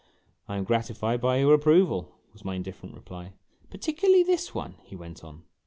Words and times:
o" 0.49 0.53
I 0.55 0.57
am 0.57 0.63
gratified 0.63 1.21
by 1.21 1.37
your 1.37 1.53
approval," 1.53 2.11
was 2.33 2.43
my 2.43 2.55
indifferent 2.55 2.95
reply." 2.95 3.33
Particularly 3.69 4.23
this 4.23 4.51
one," 4.51 4.77
he 4.83 4.95
went 4.95 5.23
on. 5.23 5.43